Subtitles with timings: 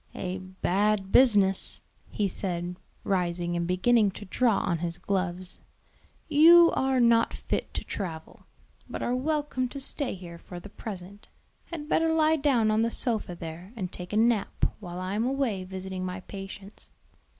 [0.15, 5.59] "A bad business," he said, rising and beginning to draw on his gloves.
[6.27, 8.47] "You are not fit to travel,
[8.89, 11.27] but are welcome to stay here for the present;
[11.65, 15.23] had better lie down on the sofa there and take a nap while I am
[15.27, 16.89] away visiting my patients.